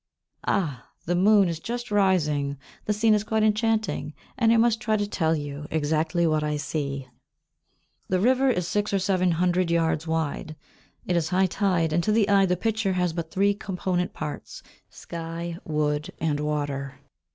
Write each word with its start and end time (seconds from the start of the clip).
Ah! 0.47 0.89
The 1.05 1.13
moon 1.13 1.47
is 1.47 1.59
just 1.59 1.91
rising; 1.91 2.57
the 2.85 2.91
scene 2.91 3.13
is 3.13 3.23
quite 3.23 3.43
enchanting, 3.43 4.15
and 4.35 4.51
I 4.51 4.57
must 4.57 4.81
try 4.81 4.97
to 4.97 5.05
tell 5.07 5.35
you 5.35 5.67
exactly 5.69 6.25
what 6.25 6.43
I 6.43 6.57
see. 6.57 7.07
The 8.07 8.19
river 8.19 8.49
is 8.49 8.67
six 8.67 8.91
or 8.95 8.97
seven 8.97 9.33
hundred 9.33 9.69
yards 9.69 10.07
wide. 10.07 10.55
It 11.05 11.15
is 11.15 11.29
high 11.29 11.45
tide, 11.45 11.93
and, 11.93 12.03
to 12.03 12.11
the 12.11 12.29
eye, 12.29 12.47
the 12.47 12.57
picture 12.57 12.93
has 12.93 13.13
but 13.13 13.29
three 13.29 13.53
component 13.53 14.11
parts 14.11 14.63
sky, 14.89 15.59
wood, 15.65 16.09
and 16.19 16.39
water. 16.39 16.95